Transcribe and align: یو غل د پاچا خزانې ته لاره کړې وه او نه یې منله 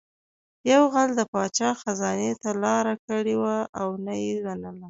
یو 0.71 0.83
غل 0.93 1.09
د 1.15 1.21
پاچا 1.31 1.69
خزانې 1.81 2.31
ته 2.41 2.49
لاره 2.63 2.95
کړې 3.07 3.35
وه 3.41 3.57
او 3.81 3.87
نه 4.05 4.13
یې 4.23 4.33
منله 4.45 4.71